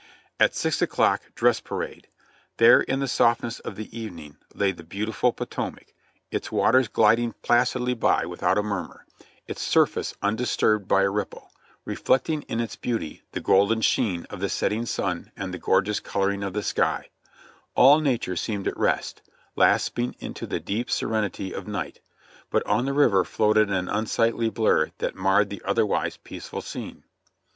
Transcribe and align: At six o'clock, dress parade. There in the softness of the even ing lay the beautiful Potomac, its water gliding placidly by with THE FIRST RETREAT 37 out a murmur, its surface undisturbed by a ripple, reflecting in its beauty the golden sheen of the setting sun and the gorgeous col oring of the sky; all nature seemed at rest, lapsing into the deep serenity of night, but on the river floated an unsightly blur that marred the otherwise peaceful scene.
At 0.39 0.55
six 0.55 0.81
o'clock, 0.81 1.31
dress 1.35 1.59
parade. 1.59 2.07
There 2.57 2.81
in 2.81 3.01
the 3.01 3.07
softness 3.07 3.59
of 3.59 3.75
the 3.75 3.95
even 3.95 4.17
ing 4.17 4.37
lay 4.51 4.71
the 4.71 4.81
beautiful 4.83 5.31
Potomac, 5.31 5.93
its 6.31 6.51
water 6.51 6.83
gliding 6.91 7.33
placidly 7.43 7.93
by 7.93 8.25
with 8.25 8.39
THE 8.39 8.47
FIRST 8.47 8.55
RETREAT 8.57 8.63
37 8.63 8.73
out 8.73 8.79
a 8.79 8.81
murmur, 8.87 9.05
its 9.47 9.61
surface 9.61 10.15
undisturbed 10.23 10.87
by 10.87 11.03
a 11.03 11.09
ripple, 11.11 11.51
reflecting 11.85 12.41
in 12.47 12.59
its 12.59 12.75
beauty 12.75 13.21
the 13.33 13.41
golden 13.41 13.81
sheen 13.81 14.25
of 14.31 14.39
the 14.39 14.49
setting 14.49 14.87
sun 14.87 15.31
and 15.37 15.53
the 15.53 15.59
gorgeous 15.59 15.99
col 15.99 16.23
oring 16.23 16.43
of 16.43 16.53
the 16.53 16.63
sky; 16.63 17.09
all 17.75 17.99
nature 17.99 18.35
seemed 18.35 18.67
at 18.67 18.75
rest, 18.79 19.21
lapsing 19.55 20.15
into 20.17 20.47
the 20.47 20.59
deep 20.59 20.89
serenity 20.89 21.53
of 21.53 21.67
night, 21.67 21.99
but 22.49 22.65
on 22.65 22.85
the 22.85 22.93
river 22.93 23.23
floated 23.23 23.69
an 23.69 23.87
unsightly 23.87 24.49
blur 24.49 24.89
that 24.97 25.13
marred 25.13 25.51
the 25.51 25.61
otherwise 25.63 26.17
peaceful 26.17 26.61
scene. 26.63 27.03